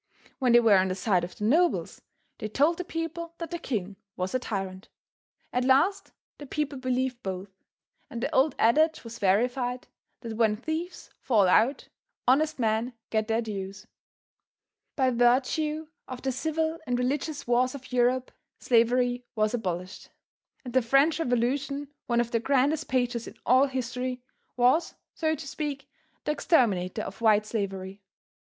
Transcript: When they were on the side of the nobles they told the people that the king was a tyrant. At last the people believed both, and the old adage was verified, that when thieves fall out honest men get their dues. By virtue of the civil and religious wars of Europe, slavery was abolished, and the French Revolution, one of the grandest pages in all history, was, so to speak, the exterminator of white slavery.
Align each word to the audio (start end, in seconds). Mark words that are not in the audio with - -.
When 0.39 0.53
they 0.53 0.59
were 0.59 0.77
on 0.77 0.87
the 0.87 0.95
side 0.95 1.23
of 1.23 1.35
the 1.35 1.43
nobles 1.43 2.01
they 2.39 2.47
told 2.47 2.79
the 2.79 2.83
people 2.83 3.35
that 3.37 3.51
the 3.51 3.59
king 3.59 3.97
was 4.17 4.33
a 4.33 4.39
tyrant. 4.39 4.89
At 5.53 5.63
last 5.63 6.11
the 6.39 6.47
people 6.47 6.79
believed 6.79 7.21
both, 7.21 7.51
and 8.09 8.19
the 8.23 8.33
old 8.35 8.55
adage 8.57 9.03
was 9.03 9.19
verified, 9.19 9.87
that 10.21 10.37
when 10.37 10.55
thieves 10.57 11.11
fall 11.19 11.47
out 11.47 11.87
honest 12.27 12.57
men 12.57 12.93
get 13.11 13.27
their 13.27 13.43
dues. 13.43 13.85
By 14.95 15.11
virtue 15.11 15.89
of 16.07 16.23
the 16.23 16.31
civil 16.31 16.79
and 16.87 16.97
religious 16.97 17.45
wars 17.45 17.75
of 17.75 17.93
Europe, 17.93 18.31
slavery 18.57 19.23
was 19.35 19.53
abolished, 19.53 20.09
and 20.65 20.73
the 20.73 20.81
French 20.81 21.19
Revolution, 21.19 21.89
one 22.07 22.19
of 22.19 22.31
the 22.31 22.39
grandest 22.39 22.87
pages 22.87 23.27
in 23.27 23.37
all 23.45 23.67
history, 23.67 24.23
was, 24.57 24.95
so 25.13 25.35
to 25.35 25.47
speak, 25.47 25.87
the 26.23 26.31
exterminator 26.31 27.03
of 27.03 27.21
white 27.21 27.45
slavery. 27.45 28.01